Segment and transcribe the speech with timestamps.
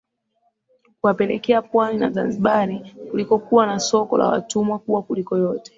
[1.01, 2.79] kuwapeleka pwani na Zanzibar
[3.11, 5.69] kulikokuwa na soko la watumwa kubwa kuliko yote